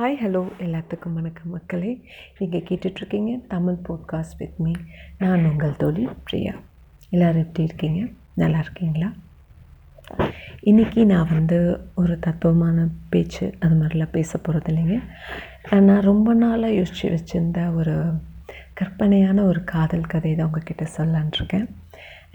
Hi 0.00 0.18
hello 0.22 0.40
எல்லாத்துக்கும் 0.58 1.12
வணக்கம் 1.12 1.50
மக்களே 1.50 1.92
நீங்கள் 2.38 2.62
கேட்டுட்ருக்கீங்க 2.62 3.30
தமிழ் 3.48 3.78
போட்காஸ்ட் 3.88 4.36
வித் 4.38 4.58
மீ 4.58 4.72
நான் 5.18 5.46
உங்கள் 5.46 5.74
தோழி 5.76 6.08
பிரியா 6.24 6.52
எல்லோரும் 7.10 7.42
எப்படி 7.42 7.62
இருக்கீங்க 7.62 8.00
நல்லா 8.34 8.58
இருக்கீங்களா 8.58 9.08
இன்றைக்கி 10.62 11.04
நான் 11.04 11.32
வந்து 11.32 11.58
ஒரு 11.94 12.18
தத்துவமான 12.18 12.84
பேச்சு 13.10 13.46
அது 13.58 13.74
மாதிரிலாம் 13.74 14.12
பேச 14.12 14.38
போகிறது 14.38 14.70
இல்லைங்க 14.72 14.98
நான் 15.80 16.00
ரொம்ப 16.00 16.34
நாளாக 16.34 16.72
யோசித்து 16.72 17.10
வச்சுருந்த 17.10 17.64
ஒரு 17.74 17.96
கற்பனையான 18.74 19.46
ஒரு 19.46 19.64
காதல் 19.64 20.06
கதை 20.06 20.34
தான் 20.34 20.46
உங்ககிட்ட 20.46 20.86
சொல்லான்ருக்கேன் 20.96 21.66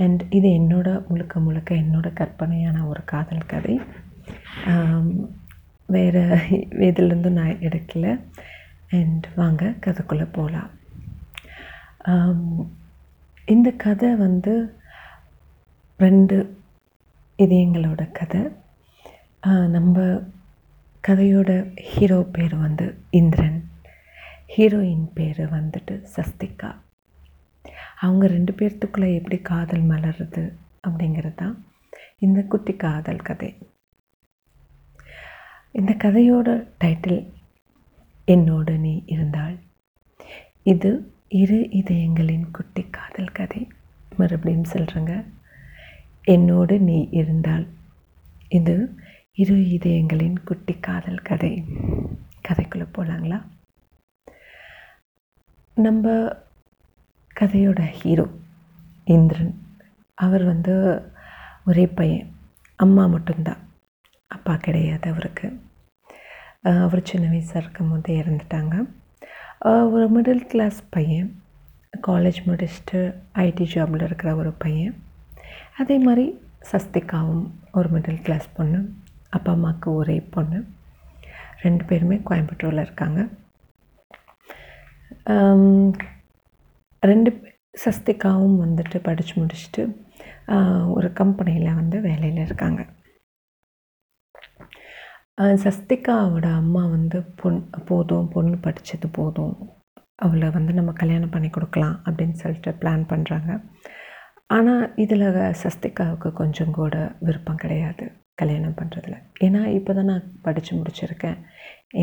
அண்ட் 0.00 0.23
இது 0.29 0.47
என்னோட 0.47 1.07
முழுக்க 1.07 1.39
முழுக்க 1.39 1.75
என்னோடய 1.75 2.13
கற்பனையான 2.13 2.87
ஒரு 2.87 3.03
காதல் 3.05 3.45
கதை 3.45 3.77
வேறு 5.89 6.21
இதுலேருந்து 6.87 7.31
நான் 7.31 7.61
எடுக்கல 7.61 8.07
அண்ட் 8.89 9.25
வாங்க 9.35 9.63
கதைக்குள்ளே 9.85 10.27
போகலாம் 10.31 10.71
இந்த 13.47 13.69
கதை 13.77 14.09
வந்து 14.15 14.53
ரெண்டு 15.99 16.37
இதயங்களோட 17.39 18.01
கதை 18.11 18.41
நம்ம 19.69 19.97
கதையோட 21.03 21.51
ஹீரோ 21.89 22.19
பேர் 22.31 22.55
வந்து 22.55 22.85
இந்திரன் 23.11 23.59
ஹீரோயின் 24.55 25.05
பேர் 25.13 25.41
வந்துட்டு 25.49 25.95
சஸ்திகா 26.15 26.69
அவங்க 27.99 28.25
ரெண்டு 28.27 28.53
பேர்த்துக்குள்ளே 28.53 29.09
எப்படி 29.15 29.37
காதல் 29.41 29.85
மலருது 29.89 30.43
அப்படிங்கிறது 30.87 31.35
தான் 31.35 31.55
இந்த 32.19 32.39
குட்டி 32.43 32.73
காதல் 32.75 33.25
கதை 33.25 33.49
இந்த 35.75 35.91
கதையோட 36.01 36.49
டைட்டில் 36.81 37.21
என்னோடு 38.27 38.73
நீ 38.77 38.93
இருந்தால் 39.07 39.55
இது 40.65 40.91
இரு 41.33 41.59
இதயங்களின் 41.71 42.45
குட்டி 42.51 42.83
காதல் 42.89 43.31
கதை 43.31 43.61
மறுபடியும் 44.11 44.71
சொல்கிறேங்க 44.73 45.13
என்னோடு 46.27 46.75
நீ 46.79 46.99
இருந்தால் 47.13 47.65
இது 48.51 48.75
இரு 49.37 49.57
இதயங்களின் 49.69 50.37
குட்டி 50.43 50.75
காதல் 50.79 51.21
கதை 51.21 51.51
கதைக்குள்ளே 52.47 52.87
போகலாங்களா 52.91 53.39
நம்ம 55.77 56.07
கதையோட 57.35 57.81
ஹீரோ 57.93 58.27
இந்திரன் 59.07 59.53
அவர் 60.17 60.43
வந்து 60.43 60.73
ஒரே 61.65 61.87
பையன் 61.95 62.29
அம்மா 62.79 63.03
மட்டும்தான் 63.07 63.62
அப்பா 64.33 64.53
கிடையாது 64.57 65.07
அவருக்கு 65.09 65.47
அவர் 66.79 67.01
சின்ன 67.03 67.25
வயசாக 67.29 67.61
இருக்கும் 67.61 67.89
போதே 67.89 68.13
இறந்துட்டாங்க 68.21 68.75
ஒரு 69.91 70.05
மிடில் 70.09 70.43
கிளாஸ் 70.47 70.79
பையன் 70.89 71.29
காலேஜ் 72.07 72.39
முடிச்சுட்டு 72.45 72.99
ஐடி 73.41 73.65
ஜாபில் 73.73 74.05
இருக்கிற 74.05 74.29
ஒரு 74.35 74.51
பையன் 74.57 74.95
அதே 75.77 75.97
மாதிரி 75.99 76.25
சஸ்திகாவும் 76.71 77.45
ஒரு 77.71 77.89
மிடில் 77.89 78.23
கிளாஸ் 78.23 78.47
பொண்ணு 78.53 78.79
அப்பா 79.29 79.51
அம்மாவுக்கு 79.51 79.89
ஒரே 79.93 80.17
பொண்ணு 80.29 80.59
ரெண்டு 81.61 81.83
பேருமே 81.85 82.17
கோயம்புத்தூரில் 82.25 82.85
இருக்காங்க 82.85 83.19
ரெண்டு 87.03 87.31
சஸ்திகாவும் 87.85 88.57
வந்துட்டு 88.57 88.97
படித்து 89.01 89.33
முடிச்சுட்டு 89.35 89.83
ஒரு 90.93 91.07
கம்பெனியில் 91.13 91.77
வந்து 91.77 91.97
வேலையில் 92.01 92.45
இருக்காங்க 92.45 92.81
சஸ்திகாவோட 95.37 96.47
அம்மா 96.53 96.81
வந்து 96.87 97.19
பொன் 97.35 97.57
போதும் 97.85 98.27
பொண்ணு 98.27 98.57
படித்தது 98.57 99.07
போதும் 99.09 99.55
அவளை 100.15 100.47
வந்து 100.49 100.73
நம்ம 100.73 100.91
கல்யாணம் 100.93 101.31
பண்ணி 101.31 101.49
கொடுக்கலாம் 101.49 101.95
அப்படின்னு 102.05 102.35
சொல்லிட்டு 102.35 102.71
பிளான் 102.81 103.05
பண்ணுறாங்க 103.09 103.51
ஆனால் 104.49 104.83
இதில் 104.95 105.25
சஸ்திகாவுக்கு 105.61 106.29
கொஞ்சம் 106.33 106.71
கூட 106.71 106.95
விருப்பம் 107.19 107.61
கிடையாது 107.61 108.05
கல்யாணம் 108.35 108.77
பண்ணுறதுல 108.77 109.15
ஏன்னா 109.43 109.61
இப்போ 109.69 109.91
தான் 109.93 110.09
நான் 110.11 110.29
படித்து 110.41 110.71
முடிச்சிருக்கேன் 110.77 111.37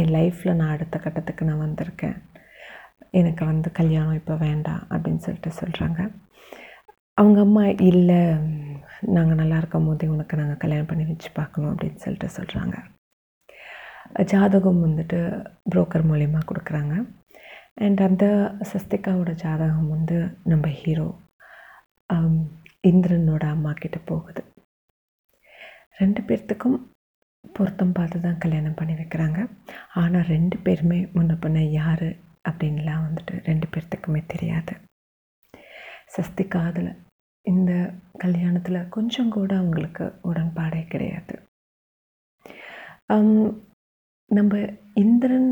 என் 0.00 0.13
லைஃப்பில் 0.13 0.57
நான் 0.57 0.75
அடுத்த 0.75 0.99
கட்டத்துக்கு 0.99 1.49
நான் 1.49 1.65
வந்திருக்கேன் 1.65 2.17
எனக்கு 3.13 3.45
வந்து 3.45 3.71
கல்யாணம் 3.73 4.19
இப்போ 4.19 4.35
வேண்டாம் 4.41 4.83
அப்படின்னு 4.91 5.25
சொல்லிட்டு 5.25 5.53
சொல்கிறாங்க 5.55 6.01
அவங்க 7.19 7.41
அம்மா 7.41 7.65
இல்லை 7.87 8.23
நாங்கள் 9.09 9.41
நல்லா 9.43 9.59
இருக்கும் 9.59 9.87
போதே 9.87 10.09
உனக்கு 10.09 10.35
நாங்கள் 10.37 10.63
கல்யாணம் 10.63 10.91
பண்ணி 10.91 11.05
வச்சு 11.05 11.31
பார்க்கணும் 11.35 11.73
அப்படின்னு 11.73 12.01
சொல்லிட்டு 12.01 12.31
சொல்கிறாங்க 12.37 12.79
ஜாதகம் 14.25 14.81
வந்துட்டு 14.81 15.19
புரோக்கர் 15.69 16.07
மூலிமா 16.07 16.41
கொடுக்குறாங்க 16.45 16.95
அண்ட் 17.79 18.01
அந்த 18.01 18.25
சஸ்திகாவோட 18.61 19.33
ஜாதகம் 19.35 19.89
வந்து 19.89 20.17
நம்ம 20.45 20.69
ஹீரோ 20.75 21.09
இந்திரனோட 22.85 23.45
அம்மா 23.45 23.73
கிட்டே 23.73 24.01
போகுது 24.05 24.43
ரெண்டு 25.99 26.21
பேர்த்துக்கும் 26.23 26.79
பொருத்தம் 27.45 27.93
பார்த்து 27.93 28.19
தான் 28.21 28.39
கல்யாணம் 28.39 28.77
பண்ணி 28.79 28.95
வைக்கிறாங்க 28.95 29.41
ஆனால் 29.95 30.29
ரெண்டு 30.29 30.57
பேருமே 30.59 30.99
முன்ன 31.13 31.35
பண்ண 31.35 31.61
யார் 31.71 32.09
அப்படின்லாம் 32.49 33.05
வந்துட்டு 33.05 33.35
ரெண்டு 33.45 33.67
பேர்த்துக்குமே 33.67 34.27
தெரியாது 34.27 34.75
சஸ்திகா 36.17 36.61
அதில் 36.65 36.93
இந்த 37.47 37.73
கல்யாணத்தில் 38.19 38.89
கொஞ்சம் 38.89 39.31
கூட 39.31 39.51
அவங்களுக்கு 39.57 40.07
உடன்பாடே 40.23 40.83
கிடையாது 40.87 41.37
நம்ம 44.31 44.59
இந்திரன் 44.95 45.49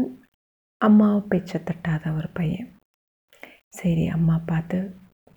அம்மாவை 0.80 1.20
பேச்சை 1.28 1.58
தட்டாத 1.60 2.10
ஒரு 2.12 2.28
பையன் 2.34 2.68
சரி 3.70 4.04
அம்மா 4.08 4.34
பார்த்து 4.46 4.78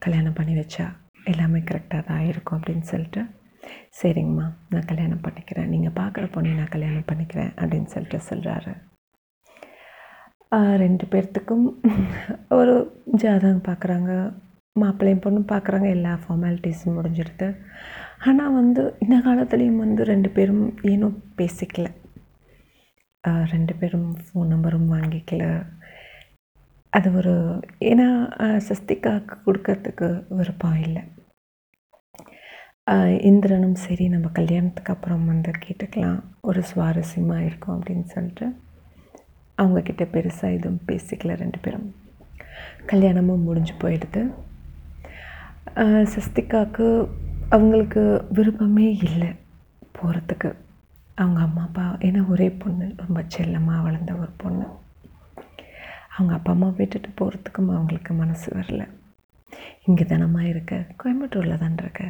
கல்யாணம் 0.00 0.36
பண்ணி 0.36 0.54
வச்சா 0.56 0.86
எல்லாமே 1.26 1.60
கரெக்டாக 1.62 2.02
தான் 2.04 2.28
இருக்கும் 2.28 2.58
அப்படின்னு 2.58 2.86
சொல்லிட்டு 2.86 3.22
சரிங்கம்மா 4.00 4.46
நான் 4.70 4.88
கல்யாணம் 4.88 5.24
பண்ணிக்கிறேன் 5.24 5.68
நீங்கள் 5.68 5.96
பார்க்குற 6.00 6.28
பொண்ணை 6.32 6.52
நான் 6.54 6.72
கல்யாணம் 6.72 7.08
பண்ணிக்கிறேன் 7.12 7.52
அப்படின்னு 7.58 7.90
சொல்லிட்டு 7.90 8.20
சொல்கிறாரு 8.30 8.74
ரெண்டு 10.78 11.08
பேர்த்துக்கும் 11.12 11.66
ஒரு 12.52 12.76
ஜாதகம் 13.16 13.68
பார்க்குறாங்க 13.68 14.12
மாப்பிள்ளையும் 14.76 15.24
பொண்ணும் 15.24 15.52
பார்க்குறாங்க 15.52 15.90
எல்லா 15.90 16.14
ஃபார்மாலிட்டிஸும் 16.22 16.98
முடிஞ்சிருது 16.98 17.50
ஆனால் 18.24 18.54
வந்து 18.54 18.84
இந்த 19.00 19.18
காலத்துலேயும் 19.22 19.78
வந்து 19.78 20.04
ரெண்டு 20.04 20.30
பேரும் 20.30 20.64
ஏனும் 20.84 21.18
பேசிக்கல 21.38 21.88
ரெண்டு 23.24 23.74
பேரும் 23.74 24.10
ஃபோன் 24.20 24.48
நம்பரும் 24.48 24.92
வாங்கிக்கல 24.94 25.44
அது 26.94 27.10
ஒரு 27.12 27.34
ஏன்னா 27.82 28.08
சஸ்திகாவுக்கு 28.60 29.36
கொடுக்கறதுக்கு 29.46 30.08
விருப்பம் 30.30 30.80
இல்லை 30.82 31.04
இந்திரனும் 33.22 33.76
சரி 33.76 34.06
நம்ம 34.08 34.30
கல்யாணத்துக்கு 34.34 34.94
அப்புறம் 34.94 35.26
வந்து 35.26 35.52
கேட்டுக்கலாம் 35.58 36.20
ஒரு 36.42 36.62
சுவாரஸ்யமாக 36.62 37.46
இருக்கும் 37.46 37.76
அப்படின்னு 37.76 38.08
சொல்லிட்டு 38.08 38.48
அவங்கக்கிட்ட 39.58 40.04
பெருசாக 40.12 40.56
எதுவும் 40.56 40.82
பேசிக்கல 40.88 41.36
ரெண்டு 41.36 41.60
பேரும் 41.60 41.88
கல்யாணமும் 42.86 43.44
முடிஞ்சு 43.44 43.76
போயிடுது 43.80 44.24
சஸ்திகாவுக்கு 46.06 46.88
அவங்களுக்கு 47.50 48.04
விருப்பமே 48.32 48.88
இல்லை 49.02 49.32
போகிறதுக்கு 49.94 50.50
அவங்க 51.22 51.40
அம்மா 51.42 51.64
அப்பா 51.64 51.86
ஏன்னா 52.02 52.22
ஒரே 52.28 52.48
பொண்ணு 52.62 52.86
ரொம்ப 52.98 53.20
செல்லமாக 53.28 53.84
வளர்ந்த 53.84 54.12
ஒரு 54.14 54.32
பொண்ணு 54.38 54.66
அவங்க 56.14 56.32
அப்பா 56.34 56.52
அம்மா 56.52 56.70
விட்டுட்டு 56.78 57.10
போகிறதுக்கும் 57.20 57.70
அவங்களுக்கு 57.70 58.14
மனசு 58.14 58.48
வரல 58.56 58.84
இங்கே 59.84 60.06
தனமாக 60.06 60.50
இருக்க 60.50 60.74
கோயம்புத்தூரில் 60.98 61.60
தான் 61.60 61.78
இருக்க 61.78 62.04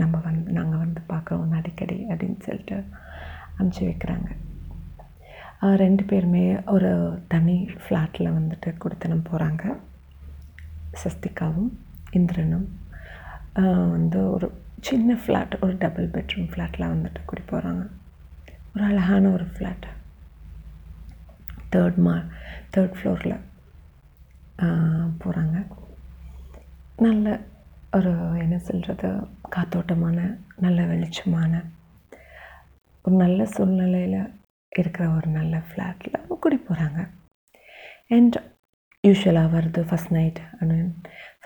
நம்ம 0.00 0.16
வந்து 0.24 0.50
நாங்கள் 0.52 0.82
வந்து 0.82 1.00
பார்க்குறோம் 1.08 1.56
அடிக்கடி 1.58 1.98
அப்படின்னு 2.04 2.40
சொல்லிட்டு 2.40 2.76
அனுப்பிச்சி 3.54 3.84
வைக்கிறாங்க 3.84 4.28
ரெண்டு 5.82 6.02
பேருமே 6.04 6.44
ஒரு 6.66 6.90
தனி 7.28 7.56
ஃப்ளாட்டில் 7.78 8.34
வந்துட்டு 8.34 8.70
கொடுத்தனும் 8.78 9.28
போகிறாங்க 9.28 9.64
சஸ்திகாவும் 11.00 11.70
இந்திரனும் 12.10 12.68
வந்து 13.92 14.20
ஒரு 14.30 14.48
சின்ன 14.80 15.16
ஃப்ளாட் 15.22 15.56
ஒரு 15.60 15.74
டபுள் 15.78 16.08
பெட்ரூம் 16.08 16.50
ஃப்ளாட்டில் 16.50 16.92
வந்துட்டு 16.92 17.22
குடி 17.24 17.42
போகிறாங்க 17.44 17.84
ஒரு 18.78 18.88
அழகான 18.88 19.30
ஒரு 19.30 19.44
ஃப்ளாட்டு 19.44 19.88
தேர்ட் 21.70 21.96
மா 21.96 22.12
தேர்ட் 22.74 22.94
ஃப்ளோரில் 22.96 23.34
போகிறாங்க 25.18 25.56
நல்ல 26.98 27.26
ஒரு 27.94 28.12
என்ன 28.38 28.56
சொல்கிறது 28.58 29.08
காத்தோட்டமான 29.48 30.18
நல்ல 30.58 30.84
வெளிச்சமான 30.84 31.62
ஒரு 33.04 33.16
நல்ல 33.16 33.46
சூழ்நிலையில் 33.46 34.20
இருக்கிற 34.72 35.04
ஒரு 35.10 35.30
நல்ல 35.30 35.62
ஃப்ளாட்டில் 35.66 36.20
குடி 36.38 36.60
போகிறாங்க 36.60 37.00
அண்ட் 38.10 38.38
யூஸ்வலாக 39.04 39.54
வருது 39.54 39.82
ஃபஸ்ட் 39.84 40.12
நைட் 40.12 40.40
அப்படின்னு 40.52 40.88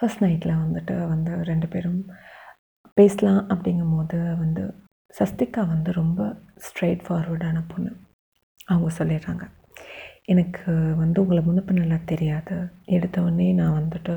ஃபஸ்ட் 0.00 0.25
நைட்டில் 0.25 0.59
வந்துட்டு 0.59 0.97
வந்து 1.09 1.33
ரெண்டு 1.44 1.69
பேரும் 1.69 2.00
பேசலாம் 2.97 3.43
அப்படிங்கும் 3.49 3.97
போது 3.97 4.21
வந்து 4.37 4.65
சஸ்திகா 5.12 5.62
வந்து 5.67 5.91
ரொம்ப 5.93 6.21
ஸ்ட்ரெயிட் 6.67 7.03
ஃபார்வர்டான 7.06 7.59
பொண்ணு 7.67 7.91
அவங்க 8.67 8.91
சொல்லிடுறாங்க 8.99 9.44
எனக்கு 10.27 10.73
வந்து 10.97 11.21
உங்களை 11.23 11.41
முன்னப்ப 11.44 11.73
நல்லா 11.73 11.99
தெரியாது 12.05 12.56
எடுத்தவொடனே 12.89 13.49
நான் 13.53 13.79
வந்துட்டு 13.81 14.15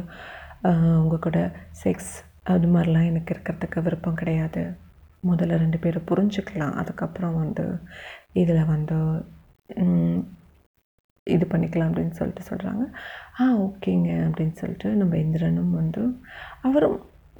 உங்கள் 1.00 1.24
கூட 1.24 1.40
செக்ஸ் 1.84 2.14
அது 2.48 2.68
மாதிரிலாம் 2.68 3.08
எனக்கு 3.08 3.34
இருக்கிறதுக்கு 3.34 3.80
விருப்பம் 3.82 4.16
கிடையாது 4.16 4.64
முதல்ல 5.24 5.58
ரெண்டு 5.58 5.78
பேரும் 5.80 6.08
புரிஞ்சுக்கலாம் 6.08 6.76
அதுக்கப்புறம் 6.76 7.36
வந்து 7.36 7.66
இதில் 8.34 8.70
வந்து 8.70 8.98
இது 11.28 11.46
பண்ணிக்கலாம் 11.46 11.90
அப்படின்னு 11.90 12.18
சொல்லிட்டு 12.18 12.44
சொல்கிறாங்க 12.50 12.84
ஆ 13.40 13.46
ஓகேங்க 13.64 14.10
அப்படின்னு 14.26 14.56
சொல்லிட்டு 14.56 14.90
நம்ம 14.96 15.18
இந்திரனும் 15.18 15.72
வந்து 15.72 16.02
அவரும் 16.62 16.98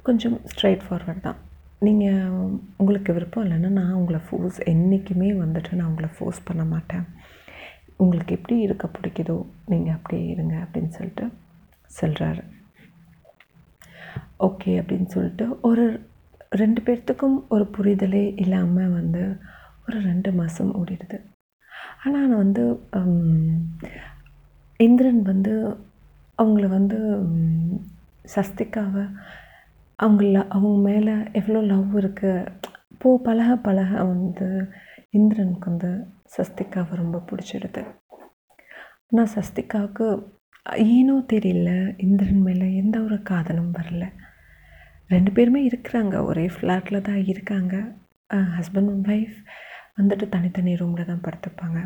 கொஞ்சம் 0.04 0.36
ஸ்ட்ரைட் 0.44 0.84
ஃபார்வர்ட் 0.86 1.26
தான் 1.26 1.38
நீங்கள் 1.82 2.36
உங்களுக்கு 2.76 3.10
விருப்பம் 3.12 3.44
இல்லைன்னா 3.44 3.70
நான் 3.70 3.92
உங்களை 3.92 4.20
ஃபோர்ஸ் 4.26 4.58
என்றைக்குமே 4.64 5.30
வந்துட்டு 5.34 5.72
நான் 5.72 5.90
உங்களை 5.90 6.10
ஃபோர்ஸ் 6.16 6.40
பண்ண 6.44 6.62
மாட்டேன் 6.64 7.04
உங்களுக்கு 7.96 8.32
எப்படி 8.34 8.56
இருக்க 8.60 8.86
பிடிக்குதோ 8.88 9.36
நீங்கள் 9.68 9.94
அப்படியே 9.94 10.24
இருங்க 10.26 10.54
அப்படின்னு 10.56 10.90
சொல்லிட்டு 10.90 11.26
சொல்கிறாரு 11.90 12.42
ஓகே 14.38 14.72
அப்படின்னு 14.78 15.08
சொல்லிட்டு 15.08 15.46
ஒரு 15.60 15.84
ரெண்டு 16.52 16.80
பேர்த்துக்கும் 16.80 17.38
ஒரு 17.48 17.64
புரிதலே 17.76 18.24
இல்லாமல் 18.36 18.92
வந்து 18.92 19.22
ஒரு 19.88 19.98
ரெண்டு 20.00 20.30
மாதம் 20.32 20.74
ஓடிடுது 20.74 21.18
ஆனால் 22.04 22.34
வந்து 22.34 22.64
இந்திரன் 24.80 25.22
வந்து 25.22 25.54
அவங்கள 26.38 26.66
வந்து 26.68 26.98
சஸ்திக்காவை 28.34 29.04
அவங்கள 29.98 30.38
அவங்க 30.48 30.78
மேலே 30.88 31.12
எவ்வளோ 31.32 31.60
லவ் 31.62 31.92
இருக்குது 32.00 32.48
இப்போது 32.92 33.22
பழக 33.22 33.56
பழக 33.56 33.92
வந்து 34.04 34.48
இந்திரனுக்கு 35.10 35.70
வந்து 35.70 35.90
சஸ்திகாவை 36.36 36.94
ரொம்ப 36.96 37.18
பிடிச்சிடுது 37.30 37.82
ஆனால் 39.06 39.32
சஸ்திகாவுக்கு 39.36 40.06
ஏனோ 40.88 41.14
தெரியல 41.32 41.70
இந்திரன் 41.96 42.42
மேலே 42.42 42.76
எந்த 42.76 43.00
ஒரு 43.00 43.22
காதலும் 43.22 43.72
வரல 43.72 44.04
ரெண்டு 45.10 45.30
பேருமே 45.32 45.60
இருக்கிறாங்க 45.64 46.16
ஒரே 46.22 46.46
ஃப்ளாட்டில் 46.46 47.02
தான் 47.02 47.22
இருக்காங்க 47.24 47.74
ஹஸ்பண்ட் 48.54 48.90
அண்ட் 48.90 49.08
ஒய்ஃப் 49.08 49.38
வந்துட்டு 49.96 50.26
தனித்தனி 50.28 50.74
ரூமில் 50.76 51.04
தான் 51.04 51.24
படுத்துப்பாங்க 51.24 51.78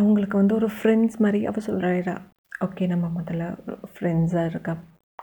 அவங்களுக்கு 0.00 0.36
வந்து 0.36 0.54
ஒரு 0.54 0.68
ஃப்ரெண்ட்ஸ் 0.68 1.16
மாதிரி 1.16 1.46
அவள் 1.46 1.66
சொல்கிறா 1.66 2.14
ஓகே 2.64 2.86
நம்ம 2.86 3.06
முதல்ல 3.20 3.44
ஃப்ரெண்ட்ஸாக 3.94 4.46
இருக்க 4.46 4.76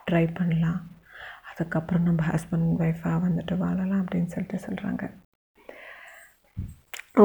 ட்ரை 0.10 0.26
பண்ணலாம் 0.32 0.82
அதுக்கப்புறம் 1.56 2.08
நம்ம 2.08 2.24
ஹஸ்பண்ட் 2.28 2.82
ஒய்ஃபாக 2.82 3.20
வந்துட்டு 3.26 3.54
வாழலாம் 3.58 4.02
அப்படின்னு 4.02 4.32
சொல்லிட்டு 4.34 4.58
சொல்கிறாங்க 4.66 5.04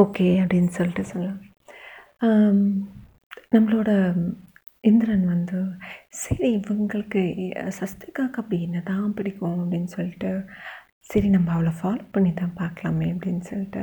ஓகே 0.00 0.26
அப்படின்னு 0.40 0.70
சொல்லிட்டு 0.70 1.04
சொல்லலாம் 1.04 1.40
நம்மளோட 3.52 3.90
இந்திரன் 4.84 5.24
வந்து 5.26 5.58
சரி 6.16 6.46
இவங்களுக்கு 6.56 7.22
சஸ்திகாக்கு 7.78 8.38
அப்படி 8.38 8.58
என்ன 8.62 8.82
தான் 8.82 9.14
பிடிக்கும் 9.14 9.58
அப்படின்னு 9.58 9.90
சொல்லிட்டு 9.90 10.30
சரி 11.10 11.28
நம்ம 11.28 11.50
அவளை 11.52 11.72
ஃபாலோ 11.80 12.04
பண்ணி 12.10 12.30
தான் 12.32 12.58
பார்க்கலாமே 12.58 13.08
அப்படின்னு 13.12 13.42
சொல்லிட்டு 13.42 13.82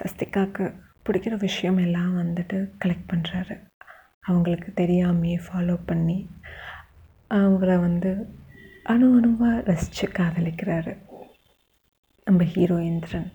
சஸ்திகாக்கு 0.00 0.64
பிடிக்கிற 1.06 1.34
விஷயம் 1.38 1.78
எல்லாம் 1.78 2.14
வந்துட்டு 2.16 2.58
கலெக்ட் 2.78 3.10
பண்ணுறாரு 3.10 3.54
அவங்களுக்கு 4.24 4.70
தெரியாமையே 4.76 5.38
ஃபாலோ 5.44 5.76
பண்ணி 5.86 6.18
அவங்கள 7.30 7.72
வந்து 7.80 8.10
அணு 8.86 9.06
அணுவாக 9.16 9.62
ரசித்து 9.62 10.06
காதலிக்கிறாரு 10.18 10.92
நம்ம 12.26 12.44
ஹீரோ 12.44 12.76
இந்திரன் 12.82 13.28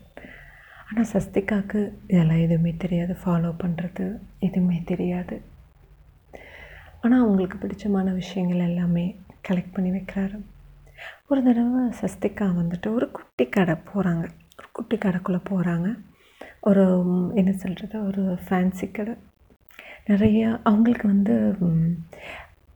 ஆனால் 0.86 1.10
சஸ்திகாவுக்கு 1.14 1.80
இதெல்லாம் 2.08 2.42
எதுவுமே 2.42 2.72
தெரியாது 2.78 3.14
ஃபாலோ 3.24 3.52
பண்ணுறது 3.64 4.06
எதுவுமே 4.40 4.78
தெரியாது 4.86 5.36
ஆனால் 7.02 7.22
அவங்களுக்கு 7.22 7.58
பிடிச்சமான 7.58 8.14
விஷயங்கள் 8.14 8.68
எல்லாமே 8.68 9.06
கலெக்ட் 9.50 9.74
பண்ணி 9.74 9.92
வைக்கிறாரு 9.92 10.38
ஒரு 11.28 11.42
தடவை 11.44 11.82
சஸ்திகா 12.02 12.48
வந்துட்டு 12.56 12.88
ஒரு 12.94 13.08
குட்டி 13.12 13.46
கடை 13.50 13.76
போகிறாங்க 13.90 14.26
ஒரு 14.60 14.70
குட்டி 14.72 14.98
கடைக்குள்ளே 14.98 15.42
போகிறாங்க 15.50 15.88
ஒரு 16.62 16.84
என்ன 17.36 17.52
சொல்கிறது 17.58 17.98
ஒரு 18.04 18.24
ஃபேன்சி 18.46 18.88
கடை 18.92 19.16
நிறையா 20.08 20.50
அவங்களுக்கு 20.64 21.08
வந்து 21.08 21.36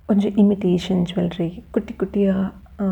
கொஞ்சம் 0.10 0.38
இமிட்டேஷன் 0.38 1.01
ஜுவல்லரி 1.10 1.50
குட்டி 1.72 1.94
குட்டியாக 1.94 2.46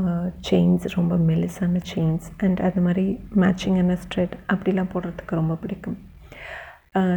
செயின்ஸ் 0.42 0.84
ரொம்ப 0.96 1.14
மெலிசான 1.18 1.80
செயின்ஸ் 1.88 2.28
அண்ட் 2.38 2.60
அது 2.60 2.82
மாதிரி 2.82 3.06
மேட்சிங்கான 3.36 3.96
ஸ்ட்ரெட் 3.96 4.36
அப்படிலாம் 4.54 4.92
போடுறதுக்கு 4.92 5.34
ரொம்ப 5.36 5.56
பிடிக்கும் 5.56 5.98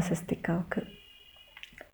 சஸ்திகாவுக்கு 0.06 0.80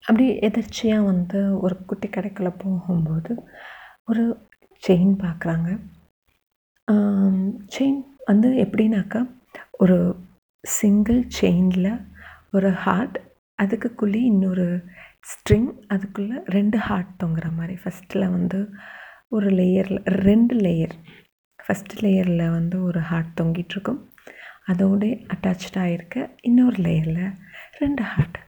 அப்படி 0.00 0.26
எதிர்ச்சியாக 0.38 1.06
வந்து 1.06 1.40
ஒரு 1.60 1.76
குட்டி 1.84 2.08
கடைக்கில் 2.08 2.58
போகும்போது 2.58 3.32
ஒரு 4.04 4.25
செயின் 4.82 5.14
பார்க்குறாங்க 5.22 5.69
செயின் 7.76 8.00
வந்து 8.25 8.50
எப்படின்னாக்கா 8.64 9.22
ஒரு 9.78 9.98
சிங்கிள் 10.64 11.20
செயினில் 11.40 11.93
ஒரு 12.50 12.70
ஹார்ட் 12.76 13.19
அதுக்குள்ளேயே 13.58 14.28
இன்னொரு 14.28 14.69
ஸ்ட்ரிங் 15.26 15.70
அதுக்குள்ளே 15.87 16.37
ரெண்டு 16.46 16.78
ஹார்ட் 16.78 17.12
தொங்குற 17.25 17.54
மாதிரி 17.54 17.75
ஃபஸ்ட்டில் 17.75 18.31
வந்து 18.31 18.58
ஒரு 19.28 19.48
லேயரில் 19.50 20.02
ரெண்டு 20.25 20.54
லேயர் 20.54 20.94
ஃபஸ்ட்டு 21.58 22.00
லேயரில் 22.02 22.44
வந்து 22.50 22.82
ஒரு 22.82 23.00
ஹார்ட் 23.00 23.32
தொங்கிட்டுருக்கும் 23.40 24.00
அதோடு 24.64 25.08
அட்டாச்சாக 25.28 25.93
இருக்க 25.93 26.37
இன்னொரு 26.40 26.78
லேயரில் 26.82 27.25
ரெண்டு 27.78 28.02
ஹார்ட் 28.02 28.38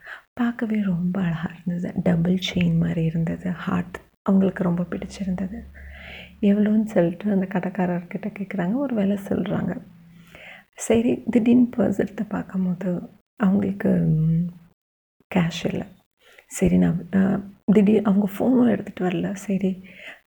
பார்க்கவே 0.34 0.80
ரொம்ப 0.82 1.20
அழகாக 1.20 1.54
இருந்தது 1.54 1.92
டபுள் 2.02 2.38
செயின் 2.48 2.78
மாதிரி 2.78 3.04
இருந்தது 3.04 3.50
ஹார்ட் 3.50 3.98
அவங்களுக்கு 4.22 4.62
ரொம்ப 4.62 4.86
பிடிச்சிருந்தது 4.90 5.58
எவ்வளோன்னு 6.40 6.84
சொல்லிட்டு 6.84 7.32
அந்த 7.32 7.46
கடைக்காரர்கிட்ட 7.50 8.28
கேட்குறாங்க 8.38 8.76
ஒரு 8.76 8.94
வேலை 8.94 9.18
சொல்கிறாங்க 9.28 9.72
சரி 10.74 11.22
திடீர்னு 11.30 11.68
பர்ஸ் 11.76 12.00
எடுத்து 12.00 12.24
பார்க்கும்போது 12.26 12.90
அவங்களுக்கு 13.36 13.92
கேஷ் 15.30 15.62
இல்லை 15.66 15.86
சரி 16.50 16.76
நான் 16.78 16.98
திடீர் 17.72 18.06
அவங்க 18.06 18.26
ஃபோனும் 18.34 18.70
எடுத்துகிட்டு 18.72 19.06
வரல 19.06 19.30
சரி 19.42 19.72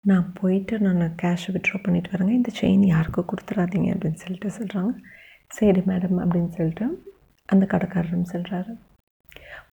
நான் 0.02 0.28
போயிட்டு 0.34 0.75
நான் 0.80 1.16
கேஷை 1.16 1.50
விட்ரா 1.54 1.78
பண்ணிட்டு 1.84 2.12
வரேங்க 2.14 2.34
இந்த 2.34 2.52
செயின் 2.60 2.84
யாருக்கும் 2.86 3.30
கொடுத்துடாதீங்க 3.30 3.90
அப்படின்னு 3.94 4.22
சொல்லிட்டு 4.22 4.50
சொல்கிறாங்க 4.50 4.92
சரி 5.52 5.81
மேடம் 5.81 6.19
அப்படின்னு 6.24 6.52
சொல்லிட்டு 6.58 6.86
அந்த 7.50 7.64
கடைக்காரரும் 7.66 8.31
சொல்கிறாரு 8.31 8.72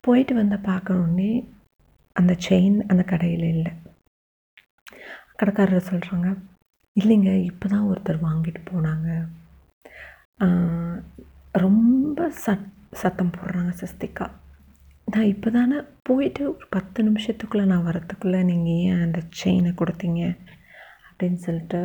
போயிட்டு 0.01 0.35
வந்த 0.35 0.57
பார்க்கணுன்னே 0.65 1.31
அந்த 2.17 2.33
செயின் 2.49 2.79
அந்த 2.87 3.03
கடையில் 3.05 3.47
இல்லை 3.49 3.73
கடைக்காரர் 5.37 5.91
சொல்கிறாங்க 5.91 6.29
இல்லைங்க 6.97 7.33
இப்போ 7.43 7.67
தான் 7.69 7.89
ஒருத்தர் 7.89 8.25
வாங்கிட்டு 8.25 8.63
போனாங்க 8.71 9.09
ரொம்ப 11.55 12.29
சத் 12.45 12.69
சத்தம் 12.93 13.35
போடுறாங்க 13.37 13.73
சஸ்திகா 13.81 14.27
நான் 15.11 15.31
இப்போ 15.31 15.49
தானே 15.51 15.77
போயிட்டு 16.03 16.43
ஒரு 16.49 16.67
பத்து 16.71 17.01
நிமிஷத்துக்குள்ளே 17.03 17.65
நான் 17.65 17.87
வரத்துக்குள்ளே 17.87 18.41
நீங்கள் 18.43 18.81
ஏன் 18.85 19.03
அந்த 19.03 19.21
செயினை 19.37 19.71
கொடுத்தீங்க 19.73 20.23
அப்படின்னு 21.11 21.39
சொல்லிட்டு 21.39 21.81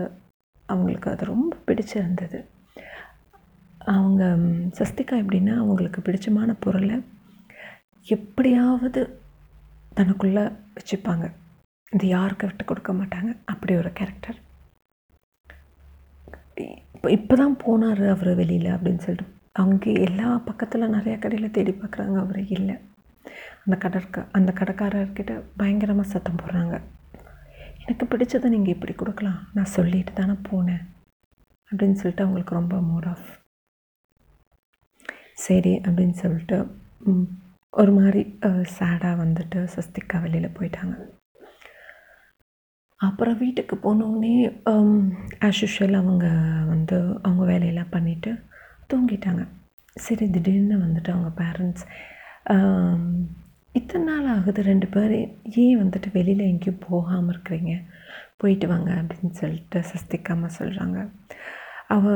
அவங்களுக்கு 0.70 1.08
அது 1.12 1.26
ரொம்ப 1.26 1.54
பிடிச்சிருந்தது 1.68 2.40
அவங்க 3.88 4.24
சஸ்திகா 4.80 5.16
எப்படின்னா 5.18 5.54
அவங்களுக்கு 5.58 6.00
பிடிச்சமான 6.02 6.56
பொருளை 6.60 6.98
எப்படியாவது 8.08 9.02
தனக்குள்ளே 9.92 10.44
வச்சுப்பாங்க 10.76 11.26
இது 11.94 12.06
யாருக்கு 12.08 12.48
விட்டு 12.48 12.64
கொடுக்க 12.64 12.94
மாட்டாங்க 12.94 13.32
அப்படி 13.46 13.74
ஒரு 13.76 13.92
கேரக்டர் 13.94 14.40
இப்போ 16.96 17.10
இப்போ 17.12 17.36
தான் 17.36 17.56
போனார் 17.64 18.04
அவர் 18.10 18.32
வெளியில் 18.36 18.70
அப்படின்னு 18.76 19.04
சொல்லிட்டு 19.06 19.32
அவங்க 19.56 19.86
எல்லா 20.06 20.30
பக்கத்தில் 20.46 20.94
நிறையா 20.94 21.18
கடையில் 21.20 21.52
தேடி 21.52 21.74
பார்க்குறாங்க 21.74 22.18
அவர் 22.20 22.42
இல்லை 22.50 22.76
அந்த 23.64 23.76
கடற்க 23.78 24.26
அந்த 24.32 24.52
கடைக்காரர்கிட்ட 24.52 25.34
பயங்கரமாக 25.58 26.12
சத்தம் 26.12 26.42
போடுறாங்க 26.42 26.76
எனக்கு 27.82 28.06
பிடிச்சதை 28.06 28.50
நீங்கள் 28.50 28.76
இப்படி 28.76 28.94
கொடுக்கலாம் 28.94 29.40
நான் 29.54 29.74
சொல்லிட்டு 29.74 30.14
தானே 30.14 30.36
போனேன் 30.50 30.84
அப்படின்னு 31.72 32.00
சொல்லிட்டு 32.02 32.26
அவங்களுக்கு 32.26 32.54
ரொம்ப 32.54 32.76
மூட் 32.82 33.08
ஆஃப் 33.08 33.28
சரி 35.38 35.74
அப்படின்னு 35.78 36.16
சொல்லிட்டு 36.16 36.58
ஒரு 37.74 37.92
மாதிரி 37.92 38.22
சேடாக 38.74 39.14
வந்துட்டு 39.16 39.60
சஸ்திகா 39.74 40.18
வெளியில் 40.22 40.56
போயிட்டாங்க 40.60 40.96
அப்புறம் 43.00 43.38
வீட்டுக்கு 43.38 43.76
போனோடனே 43.78 44.34
ஆஸ் 45.44 45.62
யூஷுவல் 45.62 46.00
அவங்க 46.00 46.28
வந்து 46.66 46.98
அவங்க 47.22 47.44
வேலையெல்லாம் 47.46 47.94
பண்ணிவிட்டு 47.94 48.32
தூங்கிட்டாங்க 48.94 49.44
சரி 49.98 50.26
திடீர்னு 50.30 50.78
வந்துட்டு 50.78 51.10
அவங்க 51.10 51.32
பேரண்ட்ஸ் 51.38 51.86
இத்தனை 53.76 54.04
நாள் 54.06 54.28
ஆகுது 54.28 54.62
ரெண்டு 54.62 54.88
பேர் 54.88 55.14
ஏன் 55.56 55.80
வந்துட்டு 55.80 56.10
வெளியில் 56.14 56.44
எங்கேயும் 56.46 56.84
போகாமல் 56.88 57.32
இருக்கிறீங்க 57.34 57.74
போயிட்டு 58.38 58.68
வாங்க 58.68 58.92
அப்படின்னு 58.94 59.36
சொல்லிட்டு 59.36 59.80
சஸ்திகாமா 59.92 60.50
சொல்கிறாங்க 60.60 61.00
அவ 61.88 62.14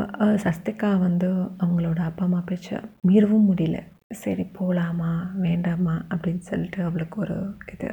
சஸ்திகா 0.43 0.89
வந்து 0.99 1.29
அவங்களோட 1.59 1.99
அப்பா 1.99 2.23
அம்மா 2.23 2.41
பேச்சை 2.41 2.77
மீறவும் 3.07 3.49
முடியல 3.49 3.79
சரி 4.13 4.43
போகலாமா 4.43 5.11
வேண்டாமா 5.37 5.95
அப்படின்னு 6.09 6.43
சொல்லிட்டு 6.43 6.79
அவளுக்கு 6.83 7.19
ஒரு 7.19 7.37
இது 7.67 7.89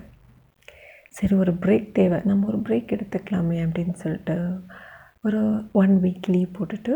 சரி 1.08 1.34
ஒரு 1.34 1.52
பிரேக் 1.54 1.90
தேவை 1.92 2.18
நம்ம 2.24 2.46
ஒரு 2.46 2.60
பிரேக் 2.60 2.94
எடுத்துக்கலாமே 2.96 3.58
அப்படின்னு 3.64 3.94
சொல்லிட்டு 3.94 4.36
ஒரு 5.20 5.40
ஒன் 5.72 5.94
வீக் 6.00 6.30
லீவ் 6.30 6.56
போட்டுட்டு 6.58 6.94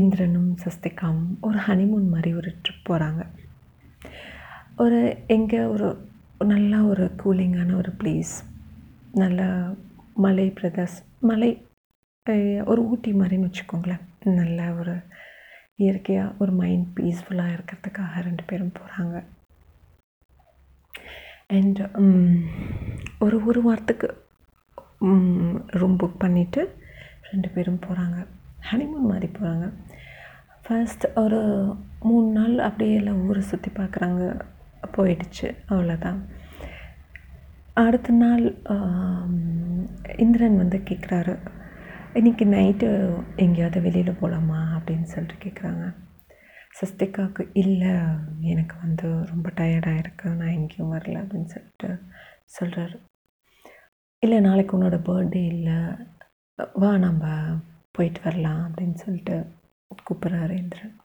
இந்திரனும் 0.00 0.50
சஸ்திகாவும் 0.64 1.30
ஒரு 1.40 1.58
ஹனிமூன் 1.58 2.08
மாதிரி 2.08 2.32
ஒரு 2.34 2.50
ட்ரிப் 2.62 2.88
போகிறாங்க 2.88 3.22
ஒரு 4.76 5.00
எங்கே 5.28 5.60
ஒரு 5.66 5.88
நல்ல 6.46 6.74
ஒரு 6.82 7.04
கூலிங்கான 7.22 7.74
ஒரு 7.74 7.92
ப்ளேஸ் 8.02 8.34
நல்ல 9.14 9.40
மலை 10.16 10.46
பிரதேஸ் 10.50 10.96
மலை 11.20 11.50
ஒரு 12.64 12.80
ஊட்டி 12.82 13.10
மாதிரின்னு 13.12 13.48
வச்சுக்கோங்களேன் 13.48 14.04
நல்ல 14.34 14.60
ஒரு 14.74 14.94
இயற்கையாக 15.76 16.34
ஒரு 16.38 16.52
மைண்ட் 16.52 16.86
பீஸ்ஃபுல்லாக 16.96 17.54
இருக்கிறதுக்காக 17.56 18.22
ரெண்டு 18.22 18.44
பேரும் 18.46 18.76
போகிறாங்க 18.78 19.16
அண்ட் 21.50 21.80
ஒரு 23.18 23.36
ஒரு 23.44 23.60
வாரத்துக்கு 23.62 24.08
ரூம் 25.72 25.98
புக் 25.98 26.22
பண்ணிவிட்டு 26.24 26.62
ரெண்டு 27.30 27.48
பேரும் 27.48 27.84
போகிறாங்க 27.86 28.18
ஹனிமூன் 28.70 29.06
மாதிரி 29.06 29.28
போகிறாங்க 29.32 29.66
ஃபஸ்ட் 30.64 31.06
ஒரு 31.16 31.40
மூணு 32.00 32.28
நாள் 32.30 32.56
அப்படியே 32.58 32.96
எல்லாம் 32.96 33.22
ஊரை 33.28 33.42
சுற்றி 33.42 33.70
பார்க்குறாங்க 33.70 34.22
போயிடுச்சு 34.96 35.46
அவ்வளோதான் 35.68 36.20
அடுத்த 37.74 38.12
நாள் 38.12 38.44
இந்திரன் 40.18 40.56
வந்து 40.56 40.78
கேட்குறாரு 40.84 41.34
இன்றைக்கி 42.14 42.44
நைட்டு 42.46 42.88
எங்கேயாவது 43.36 43.80
வெளியில் 43.80 44.18
போகலாமா 44.20 44.60
அப்படின்னு 44.74 45.02
சொல்லிட்டு 45.02 45.36
கேட்குறாங்க 45.44 45.86
சஸ்திகாவுக்கு 46.78 47.42
இல்லை 47.54 47.92
எனக்கு 48.44 48.74
வந்து 48.82 49.08
ரொம்ப 49.24 49.48
டயர்டாக 49.56 49.98
இருக்கு 49.98 50.28
நான் 50.30 50.54
எங்கேயும் 50.54 50.92
வரல 50.92 51.22
அப்படின்னு 51.22 51.48
சொல்லிட்டு 51.48 51.90
சொல்கிறார் 52.48 52.96
இல்லை 54.22 54.38
நாளைக்கு 54.40 54.78
உன்னோட 54.78 54.98
பர்த்டே 55.04 55.42
இல்லை 55.46 55.78
வா 56.74 56.90
நம்ம 56.96 57.24
போயிட்டு 57.90 58.20
வரலாம் 58.24 58.62
அப்படின்னு 58.64 58.94
சொல்லிட்டு 58.94 59.36
கூப்பிட்றாரு 60.08 60.54
இந்திரன் 60.54 60.94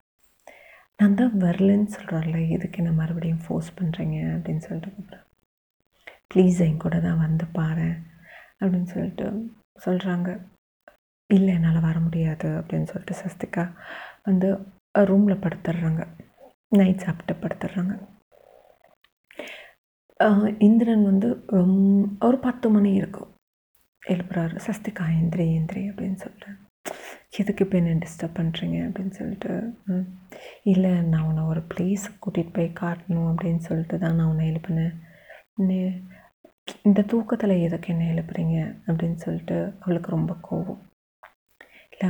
நான் 0.99 1.15
தான் 1.15 1.35
வரலன்னு 1.39 1.93
சொல்கிறேன்ல 1.93 2.39
இதுக்கு 2.47 2.79
என்ன 2.81 2.91
மறுபடியும் 2.91 3.43
ஃபோர்ஸ் 3.45 3.69
பண்ணுறீங்க 3.77 4.17
அப்படின்னு 4.33 4.65
சொல்லிட்டு 4.65 4.91
கூப்பிட்றேன் 4.91 5.27
ப்ளீஸ் 6.27 6.59
என் 6.61 6.77
கூட 6.77 6.97
தான் 6.99 7.19
வந்து 7.19 7.45
பாரு 7.51 7.87
அப்படின்னு 8.61 8.89
சொல்லிட்டு 8.91 9.25
சொல்கிறாங்க 9.85 10.29
இல்லை 11.29 11.51
என்னால் 11.53 11.79
வர 11.81 11.97
முடியாது 11.99 12.49
அப்படின்னு 12.59 12.89
சொல்லிட்டு 12.89 13.15
சஸ்திகா 13.15 13.63
வந்து 14.23 14.49
ரூமில் 15.09 15.43
படுத்துடுறாங்க 15.43 16.03
நைட் 16.71 17.05
சாப்பிட்டு 17.05 17.35
படுத்துடுறாங்க 17.43 17.93
இந்திரன் 20.61 21.05
வந்து 21.05 21.29
ரொம் 21.53 21.79
ஒரு 22.23 22.37
பத்து 22.39 22.67
மணி 22.69 22.91
இருக்கும் 22.93 23.31
எழுப்புறாரு 24.03 24.55
சஸ்திகா 24.65 25.05
இந்திரி 25.19 25.47
இந்திரி 25.53 25.81
அப்படின்னு 25.89 26.19
சொல்லிட்டு 26.19 26.51
எதுக்கு 27.33 27.63
இப்போ 27.65 27.75
என்ன 27.77 27.93
டிஸ்டர்ப் 28.01 28.39
பண்ணுறீங்க 28.39 28.77
அப்படின்னு 28.85 29.13
சொல்லிட்டு 29.13 29.51
இல்லை 30.63 30.91
நான் 31.03 31.25
உன்னை 31.25 31.43
ஒரு 31.43 31.61
பிளேஸுக்கு 31.71 32.17
கூட்டிகிட்டு 32.19 32.51
போய் 32.51 32.69
காட்டணும் 32.81 33.29
அப்படின்னு 33.29 33.61
சொல்லிட்டு 33.61 33.97
தான் 33.97 34.15
நான் 34.15 34.29
உன்னை 34.29 34.45
எழுப்பினேன் 34.49 34.93
இந்த 36.85 37.01
தூக்கத்தில் 37.03 37.55
எதுக்கு 37.57 37.87
என்ன 37.93 38.03
எழுப்புறீங்க 38.05 38.57
அப்படின்னு 38.87 39.17
சொல்லிட்டு 39.17 39.57
அவளுக்கு 39.79 40.11
ரொம்ப 40.11 40.33
கோவம் 40.49 40.81
இல்லை 41.93 42.09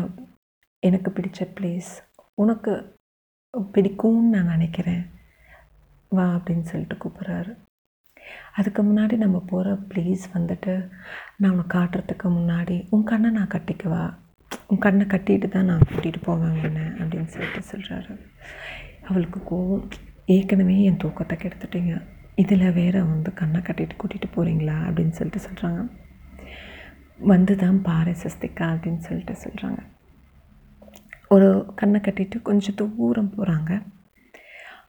எனக்கு 0.83 1.09
பிடிச்ச 1.11 1.47
பிளேஸ் 1.55 1.91
உனக்கு 2.35 2.73
பிடிக்கும்னு 3.53 4.33
நான் 4.35 4.53
நினைக்கிறேன் 4.53 5.03
வா 6.11 6.25
அப்படின்னு 6.35 6.65
சொல்லிட்டு 6.65 6.97
கூப்பிட்றாரு 6.97 7.51
அதுக்கு 8.55 8.81
முன்னாடி 8.83 9.15
நம்ம 9.17 9.37
போகிற 9.47 9.69
ப்ளீஸ் 9.89 10.23
வந்துட்டு 10.33 10.73
நான் 11.37 11.53
உனக்கு 11.53 11.73
காட்டுறதுக்கு 11.77 12.27
முன்னாடி 12.31 12.77
உன் 12.89 13.03
கண்ணை 13.03 13.29
நான் 13.31 13.53
கட்டிக்குவா 13.53 14.03
உன் 14.73 14.79
கண்ணை 14.79 15.05
கட்டிட்டு 15.07 15.47
தான் 15.47 15.67
நான் 15.69 15.83
கூட்டிகிட்டு 15.87 16.19
போவேன் 16.23 16.53
உன்னை 16.59 16.83
அப்படின்னு 16.99 17.31
சொல்லிட்டு 17.31 17.59
சொல்கிறாரு 17.67 18.13
அவளுக்கு 19.03 19.39
கோவம் 19.49 19.83
ஏற்கனவே 20.27 20.75
என் 20.83 20.97
தூக்கத்தை 20.97 21.35
கெடுத்துட்டீங்க 21.37 21.95
இதில் 22.35 22.63
வேற 22.71 22.95
வந்து 23.03 23.31
கண்ணை 23.33 23.59
கட்டிட்டு 23.61 23.95
கூட்டிகிட்டு 23.95 24.27
போகிறீங்களா 24.33 24.77
அப்படின்னு 24.85 25.13
சொல்லிட்டு 25.13 25.41
சொல்கிறாங்க 25.43 25.81
வந்து 27.25 27.55
தான் 27.55 27.77
பாறை 27.81 28.13
சஸ்திக்கா 28.23 28.65
அப்படின்னு 28.69 29.01
சொல்லிட்டு 29.01 29.35
சொல்கிறாங்க 29.43 29.81
ஒரு 31.31 31.49
கண்ணை 31.75 32.01
கட்டிட்டு 32.01 32.39
கொஞ்சம் 32.41 32.79
தூரம் 32.81 33.29
போகிறாங்க 33.29 33.71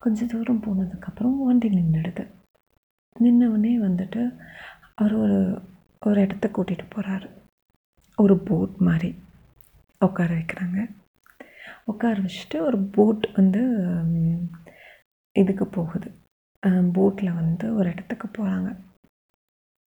கொஞ்சம் 0.00 0.32
தூரம் 0.32 0.64
போனதுக்கப்புறம் 0.66 1.36
வண்டி 1.42 1.70
நின்றுடுது 1.74 2.26
நின்னவொடனே 3.16 3.74
வந்துட்டு 3.80 4.22
அவர் 4.94 5.16
ஒரு 5.16 5.38
ஒரு 6.02 6.18
இடத்த 6.20 6.48
கூட்டிகிட்டு 6.48 6.88
போகிறாரு 6.88 7.28
ஒரு 8.18 8.36
போட் 8.44 8.74
மாதிரி 8.80 9.10
உட்கார 10.04 10.30
வைக்கிறாங்க 10.34 10.78
உட்கார 11.86 12.16
வச்சுட்டு 12.18 12.56
ஒரு 12.60 12.78
போட் 12.88 13.26
வந்து 13.34 13.62
இதுக்கு 15.36 15.66
போகுது 15.68 16.08
போட்டில் 16.92 17.32
வந்து 17.32 17.66
ஒரு 17.74 17.86
இடத்துக்கு 17.90 18.26
போகிறாங்க 18.28 18.70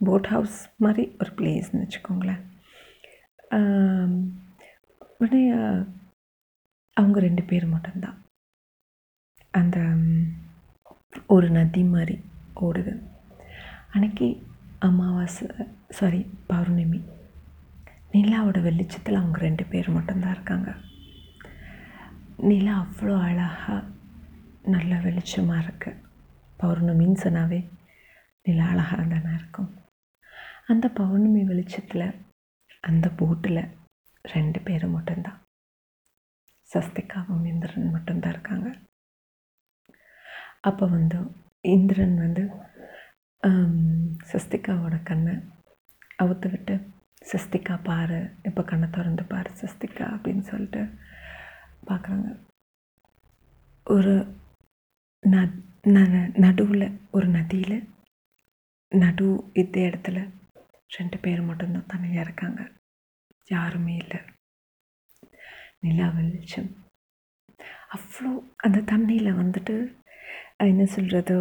போட் 0.01 0.29
ஹவுஸ் 0.29 0.59
மாதிரி 0.77 1.05
ஒரு 1.19 1.31
பிளேஸ்னு 1.37 1.83
வச்சுக்கோங்களேன் 1.83 2.43
உடனே 5.17 5.43
அவங்க 6.97 7.19
ரெண்டு 7.21 7.43
பேர் 7.43 7.67
மட்டும்தான் 7.67 8.19
அந்த 9.55 9.79
ஒரு 11.27 11.47
நதி 11.51 11.83
மாதிரி 11.87 12.17
ஓடுது 12.61 12.93
அன்னைக்கு 13.93 14.29
அமாவாசை 14.79 15.47
சாரி 15.91 16.21
பௌர்ணமி 16.47 17.01
நிலாவோட 18.17 18.59
வெளிச்சத்தில் 18.63 19.19
அவங்க 19.19 19.39
ரெண்டு 19.39 19.65
பேர் 19.65 19.89
மட்டும்தான் 19.91 20.35
இருக்காங்க 20.35 20.71
நிலா 22.43 22.75
அவ்வளோ 22.81 23.15
அழகாக 23.23 23.77
நல்ல 24.67 24.93
வெளிச்சமாக 25.01 25.63
இருக்குது 25.63 26.01
பௌர்ணமின்னு 26.59 27.19
சொன்னாவே 27.23 27.61
நிலா 28.47 28.67
அழகாக 28.67 29.05
தானே 29.07 29.33
இருக்கும் 29.35 29.71
அந்த 30.67 30.87
பௌர்ணமி 30.95 31.43
வெளிச்சத்தில் 31.45 32.07
அந்த 32.85 33.07
போட்டில் 33.17 33.63
ரெண்டு 34.25 34.61
பேர் 34.61 34.87
மட்டும்தான் 34.89 35.41
சஸ்திகாவும் 36.71 37.45
இந்திரன் 37.45 37.93
மட்டும்தான் 37.93 38.35
இருக்காங்க 38.35 38.69
அப்போ 40.63 40.85
வந்து 40.89 41.19
இந்திரன் 41.69 42.17
வந்து 42.17 42.45
சஸ்திகாவோட 44.31 44.97
கண்ணை 45.03 45.35
அவுத்து 46.19 46.49
விட்டு 46.51 46.75
சஸ்திகா 47.23 47.75
பாரு 47.83 48.19
இப்போ 48.43 48.63
கண்ணை 48.63 48.89
திறந்து 48.91 49.25
பாரு 49.25 49.51
சஸ்திகா 49.61 50.05
அப்படின்னு 50.15 50.45
சொல்லிட்டு 50.45 50.83
பார்க்குறாங்க 51.87 52.29
ஒரு 53.87 54.15
ந 55.23 55.37
நடுவில் 56.37 56.87
ஒரு 57.11 57.27
நதியில் 57.29 57.79
நடு 58.93 59.29
இந்த 59.55 59.77
இடத்துல 59.81 60.19
ரெண்டு 60.91 61.17
பேர் 61.19 61.41
மட்டும்தான் 61.43 61.87
தனியாக 61.87 62.25
இருக்காங்க 62.25 62.63
யாருமே 63.49 63.95
இல்லை 63.97 64.21
நிலா 65.81 66.07
வெளிச்சம் 66.09 66.71
அவ்வளோ 67.91 68.31
அந்த 68.57 68.79
தண்ணியில் 68.87 69.39
வந்துட்டு 69.39 69.77
என்ன 70.65 70.87
சொல்கிறதோ 70.97 71.41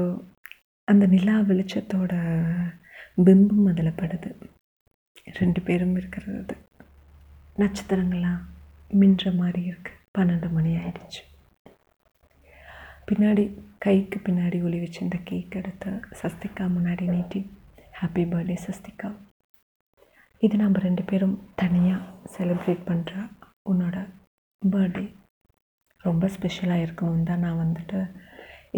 அந்த 0.88 1.06
நிலா 1.08 1.36
வெளிச்சத்தோட 1.42 2.14
பிம்பம் 3.18 3.68
அதில் 3.68 3.98
படுது 3.98 4.32
ரெண்டு 5.28 5.60
பேரும் 5.62 5.96
இருக்கிறது 5.96 6.56
நட்சத்திரங்களாக 7.58 8.44
மின்ற 8.92 9.32
மாதிரி 9.34 9.62
இருக்குது 9.70 10.02
பன்னெண்டு 10.16 10.48
மணி 10.50 10.72
ஆயிடுச்சு 10.78 11.22
பின்னாடி 13.08 13.44
கைக்கு 13.78 14.18
பின்னாடி 14.20 14.58
ஒளி 14.62 14.78
வச்சிருந்த 14.80 15.18
கேக் 15.24 15.56
எடுத்து 15.56 15.92
சஸ்திகா 16.22 16.66
முன்னாடி 16.68 17.06
நீட்டி 17.08 17.42
ஹாப்பி 18.00 18.24
பர்த்டே 18.26 18.58
சஸ்திகா 18.64 19.10
இது 20.44 20.56
நம்ம 20.58 20.80
ரெண்டு 20.80 21.04
பேரும் 21.04 21.36
தனியாக 21.56 22.08
செலிப்ரேட் 22.34 22.88
பண்ணுற 22.88 23.14
உன்னோட 23.66 23.98
பர்த்டே 24.62 25.06
ரொம்ப 26.04 26.28
ஸ்பெஷலாக 26.28 26.86
இருக்கணும் 26.86 27.24
தான் 27.24 27.40
நான் 27.40 27.62
வந்துட்டு 27.62 28.00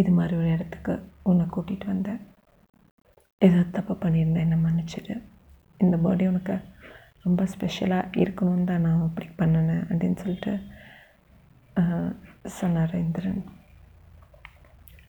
இது 0.00 0.12
மாதிரி 0.12 0.36
ஒரு 0.36 0.50
இடத்துக்கு 0.50 0.94
உன்னை 1.24 1.46
கூட்டிகிட்டு 1.48 1.88
வந்தேன் 1.88 2.22
ஏதோ 3.42 3.64
தப்பு 3.72 3.94
பண்ணியிருந்தேன் 3.96 4.46
என்னை 4.46 4.60
மன்னிச்சிடு 4.60 5.16
இந்த 5.80 5.96
பர்த்டே 5.98 6.28
உனக்கு 6.28 6.56
ரொம்ப 7.22 7.44
ஸ்பெஷலாக 7.46 8.12
இருக்கணும் 8.16 8.64
தான் 8.64 8.82
நான் 8.82 9.02
அப்படி 9.02 9.28
பண்ணினேன் 9.38 9.86
அப்படின்னு 9.90 10.18
சொல்லிட்டு 10.18 10.54
சொன்னார் 12.50 12.94
இந்திரன் 12.96 13.42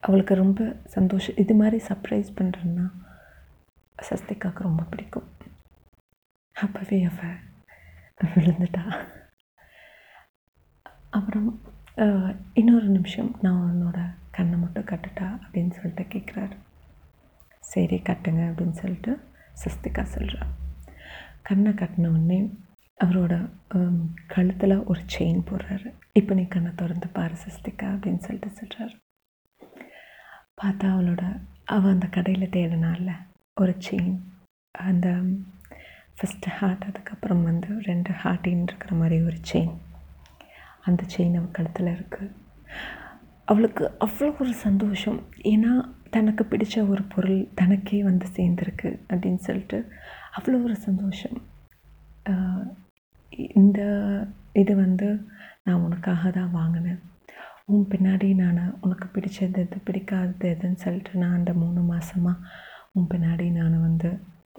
அவளுக்கு 0.03 0.35
ரொம்ப 0.35 0.61
சந்தோஷம் 0.87 1.39
இது 1.39 1.55
மாதிரி 1.55 1.79
சர்ப்ரைஸ் 1.89 2.31
பண்ணுறேன்னா 2.37 2.87
சஸ்திகாவுக்கு 3.99 4.63
ரொம்ப 4.63 4.83
பிடிக்கும் 4.83 5.29
அப்போவே 6.57 6.99
அவ 7.05 7.23
விழுந்துட்டா 8.35 8.85
அப்புறம் 11.11 11.49
இன்னொரு 12.53 12.89
நிமிஷம் 12.89 13.31
நான் 13.41 13.65
உன்னோட 13.65 13.99
கண்ணை 14.31 14.57
மட்டும் 14.59 14.89
கட்டுட்டா 14.89 15.29
அப்படின்னு 15.43 15.73
சொல்லிட்டு 15.75 16.05
கேட்குறாரு 16.09 16.57
சரி 17.65 17.97
கட்டுங்க 18.01 18.43
அப்படின்னு 18.49 18.77
சொல்லிட்டு 18.77 19.13
சஸ்திகா 19.61 20.03
சொல்கிறார் 20.09 20.51
கண்ணை 21.43 21.73
கட்டின 21.73 22.09
உடனே 22.09 22.39
அவரோட 23.01 23.35
கழுத்தில் 24.27 24.85
ஒரு 24.85 25.03
செயின் 25.15 25.47
போடுறாரு 25.49 25.89
இப்போ 26.13 26.33
நீ 26.35 26.45
கண்ணை 26.47 26.73
திறந்து 26.75 27.09
பாரு 27.13 27.37
சஸ்திகா 27.45 27.87
அப்படின்னு 27.93 28.25
சொல்லிட்டு 28.27 28.51
சொல்கிறாரு 28.55 28.97
பார்த்தா 30.61 30.87
அவளோட 30.89 31.25
அவள் 31.67 31.95
அந்த 31.95 32.07
கடையில் 32.09 32.53
தேடினால 32.53 33.11
ஒரு 33.57 33.75
செயின் 33.87 34.17
அந்த 34.75 35.09
ஃபஸ்ட்டு 36.17 36.55
ஹார்ட் 36.57 36.87
அதுக்கப்புறம் 36.87 37.45
வந்து 37.45 37.71
ரெண்டு 37.83 38.13
ஹார்ட்டின்னு 38.23 38.67
இருக்கிற 38.67 38.93
மாதிரி 38.97 39.17
ஒரு 39.23 39.39
செயின் 39.51 39.75
அந்த 40.85 41.03
செயின் 41.15 41.37
அவள் 41.37 41.51
கழுத்தில் 41.51 41.95
இருக்குது 41.95 42.35
அவளுக்கு 43.49 43.85
அவ்வளோ 43.99 44.31
ஒரு 44.39 44.53
சந்தோஷம் 44.65 45.21
ஏன்னா 45.45 45.73
தனக்கு 46.11 46.43
பிடிச்ச 46.45 46.75
ஒரு 46.89 47.03
பொருள் 47.09 47.41
தனக்கே 47.55 47.99
வந்து 48.03 48.27
சேர்ந்துருக்கு 48.35 48.91
அப்படின்னு 49.09 49.41
சொல்லிட்டு 49.41 49.79
அவ்வளோ 50.37 50.59
ஒரு 50.63 50.77
சந்தோஷம் 50.81 51.37
இந்த 53.57 53.81
இது 54.53 54.73
வந்து 54.77 55.09
நான் 55.65 55.83
உனக்காக 55.83 56.31
தான் 56.31 56.55
வாங்கினேன் 56.55 57.01
உன் 57.67 57.89
பின்னாடி 57.89 58.29
நான் 58.35 58.61
உனக்கு 58.81 59.07
பிடிச்சது 59.09 59.59
எது 59.59 59.79
பிடிக்காதது 59.85 60.47
எதுன்னு 60.49 60.83
சொல்லிட்டு 60.83 61.13
நான் 61.19 61.35
அந்த 61.35 61.53
மூணு 61.55 61.81
மாதமாக 61.91 62.45
உன் 62.93 63.11
பின்னாடி 63.11 63.47
நான் 63.51 63.77
வந்து 63.81 64.11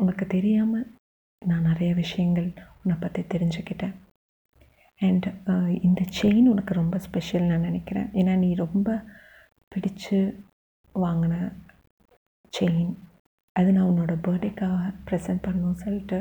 உனக்கு 0.00 0.25
தெரியாமல் 0.27 0.85
நான் 1.41 1.67
நிறைய 1.67 1.91
விஷயங்கள் 1.93 2.49
உன்னை 2.79 2.95
பற்றி 2.99 3.21
தெரிஞ்சுக்கிட்டேன் 3.33 3.95
அண்ட் 5.01 5.27
இந்த 5.81 6.01
செயின் 6.17 6.47
உனக்கு 6.47 6.73
ரொம்ப 6.73 6.97
ஸ்பெஷல் 6.99 7.45
நான் 7.45 7.67
நினைக்கிறேன் 7.67 8.07
ஏன்னா 8.13 8.33
நீ 8.37 8.49
ரொம்ப 8.55 8.89
பிடிச்சு 9.71 10.19
வாங்கின 10.95 11.35
செயின் 12.53 12.93
அது 13.55 13.69
நான் 13.71 13.89
உன்னோட 13.89 14.13
பர்த்டேக்காக 14.23 14.77
ப்ரெசென்ட் 15.07 15.45
பண்ணணும்னு 15.45 15.83
சொல்லிட்டு 15.83 16.19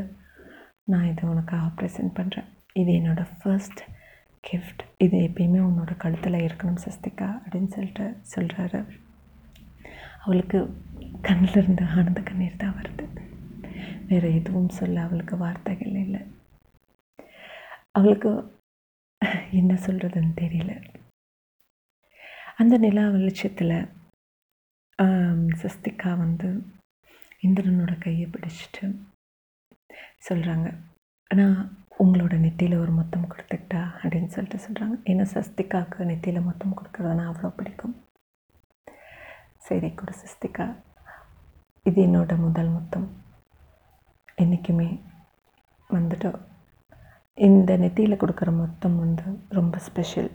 நான் 0.84 1.08
இதை 1.08 1.24
உனக்காக 1.28 1.66
ப்ரெசென்ட் 1.78 2.12
பண்ணுறேன் 2.16 2.48
இது 2.76 2.90
என்னோடய 2.92 3.34
ஃபர்ஸ்ட் 3.36 3.80
கிஃப்ட் 4.44 4.82
இது 4.98 5.16
எப்பயுமே 5.18 5.60
உன்னோட 5.60 5.92
கழுத்தில் 5.96 6.44
இருக்கணும் 6.44 6.82
சஸ்திகா 6.84 7.28
அப்படின்னு 7.38 7.70
சொல்லிட்டு 7.74 8.06
சொல்கிறாரு 8.34 8.80
அவளுக்கு 10.22 10.58
கண்ணில் 11.20 11.58
இருந்து 11.58 11.84
ஆனந்த 11.92 12.20
கண்ணீர் 12.22 12.62
தான் 12.62 12.76
வருது 12.76 13.04
வேறு 14.06 14.28
எதுவும் 14.34 14.76
சொல்ல 14.76 15.00
அவளுக்கு 15.00 15.36
வார்த்தைகள் 15.36 15.96
இல்லை 15.96 16.22
அவளுக்கு 17.92 18.30
என்ன 19.52 19.72
சொல்கிறதுன்னு 19.86 20.34
தெரியல 20.36 20.72
அந்த 22.58 22.74
நிலா 22.78 23.04
வெளிச்சத்தில் 23.10 23.76
சஸ்திகா 25.58 26.10
வந்து 26.16 26.48
இந்திரனோட 27.42 27.92
கையை 27.98 28.26
பிடிச்சிட்டு 28.26 28.86
சொல்கிறாங்க 30.28 30.68
ஆனால் 31.30 31.58
உங்களோட 31.98 32.34
நெத்தியில் 32.38 32.80
ஒரு 32.80 32.92
மொத்தம் 32.92 33.28
கொடுத்துக்கிட்டா 33.28 33.82
அப்படின்னு 34.02 34.28
சொல்லிட்டு 34.28 34.58
சொல்கிறாங்க 34.58 34.96
ஏன்னா 35.04 35.24
சஸ்திகாவுக்கு 35.32 36.04
நெத்தியில் 36.04 36.46
மொத்தம் 36.46 36.74
கொடுக்குறதுனா 36.74 37.24
அவ்வளோ 37.26 37.50
பிடிக்கும் 37.50 37.94
சரி 39.58 39.88
கொடு 39.94 40.12
சஸ்திகா 40.12 40.66
இது 41.86 41.98
என்னோட 42.02 42.32
முதல் 42.38 42.70
மொத்தம் 42.70 43.06
என்றைக்குமே 44.38 44.88
வந்துட்டு 45.90 46.30
இந்த 47.38 47.72
நெத்தியில் 47.76 48.20
கொடுக்குற 48.20 48.50
மொத்தம் 48.56 48.96
வந்து 48.96 49.26
ரொம்ப 49.50 49.78
ஸ்பெஷல் 49.78 50.30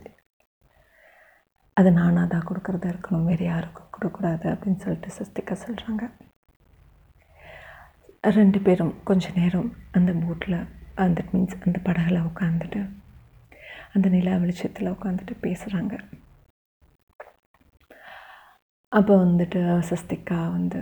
அது 1.77 1.89
நானாக 1.91 2.25
தான் 2.27 2.45
கொடுக்குறதா 2.45 2.87
இருக்கணும் 2.89 3.27
வேறு 3.27 3.45
யாருக்கும் 3.45 3.91
கொடுக்கூடாது 3.91 4.45
அப்படின்னு 4.49 4.81
சொல்லிட்டு 4.81 5.09
சஸ்திகா 5.11 5.55
சொல்கிறாங்க 5.61 6.03
ரெண்டு 8.33 8.59
பேரும் 8.59 8.93
கொஞ்ச 9.03 9.31
நேரம் 9.35 9.69
அந்த 9.91 10.11
போட்டில் 10.19 10.59
அந்த 10.95 11.21
மீன்ஸ் 11.29 11.63
அந்த 11.65 11.77
படகுல 11.83 12.19
உட்காந்துட்டு 12.25 12.81
அந்த 13.93 14.07
நிலா 14.09 14.35
வெளிச்சத்தில் 14.37 14.93
உட்காந்துட்டு 14.93 15.35
பேசுகிறாங்க 15.43 15.95
அப்போ 18.91 19.13
வந்துட்டு 19.17 19.59
சஸ்திகா 19.89 20.39
வந்து 20.49 20.81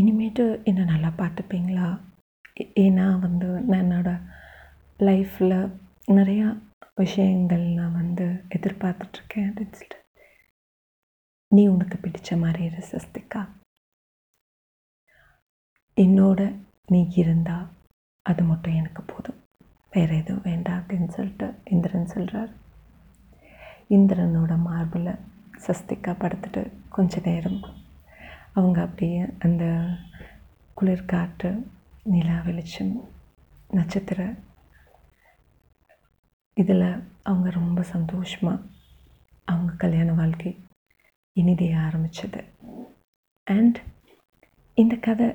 இனிமேட்டு 0.00 0.44
என்னை 0.64 0.84
நல்லா 0.84 1.10
பார்த்துப்பீங்களா 1.18 1.88
ஏன்னா 2.76 3.06
வந்து 3.20 3.48
நான் 3.62 3.82
என்னோடய 3.82 4.24
லைஃப்பில் 5.00 5.58
நிறையா 6.08 6.48
விஷயங்கள் 6.98 7.64
நான் 7.74 7.98
வந்து 7.98 8.26
எதிர்பார்த்துட்ருக்கேன் 8.48 9.48
அப்படின்னு 9.48 9.74
சொல்லிட்டு 9.74 9.98
நீ 11.52 11.62
உனக்கு 11.68 11.96
பிடித்த 11.96 12.36
மாதிரி 12.36 12.62
இரு 12.64 12.82
சஸ்திகா 12.88 13.42
என்னோட 15.96 16.40
நீ 16.88 17.00
இருந்தால் 17.14 17.68
அது 18.26 18.42
மட்டும் 18.42 18.74
எனக்கு 18.74 19.02
போதும் 19.02 19.38
வேறு 19.92 20.16
எதுவும் 20.16 20.46
வேண்டாம் 20.46 20.80
அப்படின்னு 20.80 21.08
சொல்லிட்டு 21.08 21.46
இந்திரன் 21.66 22.12
சொல்கிறார் 22.12 22.52
இந்திரனோட 23.90 24.52
மார்பில் 24.62 25.12
சஸ்திகா 25.66 26.12
படுத்துட்டு 26.18 26.62
கொஞ்ச 26.88 27.20
நேரம் 27.24 27.60
அவங்க 28.52 28.78
அப்படியே 28.82 29.22
அந்த 29.38 29.64
குளிர்காற்று 30.76 31.50
நிலா 32.06 32.36
வெளிச்சம் 32.44 32.94
நட்சத்திர 33.70 34.20
இதில் 36.58 36.88
அவங்க 37.22 37.48
ரொம்ப 37.50 37.80
சந்தோஷமாக 37.88 38.64
அவங்க 39.48 39.72
கல்யாண 39.76 40.12
வாழ்க்கை 40.12 40.52
இனிதே 41.36 41.68
ஆரம்பித்தது 41.80 42.40
அண்ட் 43.46 43.78
இந்த 44.78 44.94
கதை 44.98 45.28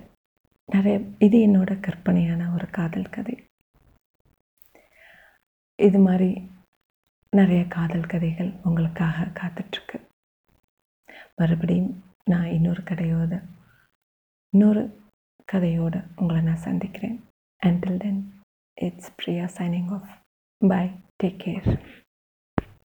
நிறைய 0.69 0.95
இது 1.19 1.37
என்னோட 1.37 1.71
கற்பனையான 1.79 2.41
ஒரு 2.53 2.67
காதல் 2.69 3.09
கதை 3.09 3.35
இது 5.79 5.99
மாதிரி 5.99 6.29
நிறைய 7.33 7.61
காதல் 7.67 8.05
கதைகள் 8.05 8.51
உங்களுக்காக 8.63 9.27
காத்துட்ருக்கு 9.39 9.97
மறுபடியும் 11.35 11.93
நான் 12.23 12.49
இன்னொரு 12.49 12.81
கதையோட 12.81 13.33
இன்னொரு 14.53 14.83
கதையோடு 15.47 15.99
உங்களை 16.15 16.41
நான் 16.41 16.65
சந்திக்கிறேன் 16.65 17.17
until 17.61 17.97
then 17.97 18.21
it's 18.77 19.13
Priya 19.15 19.45
signing 19.57 19.91
off 19.91 20.11
Bye. 20.63 20.97
Take 21.21 21.39
care. 21.39 21.79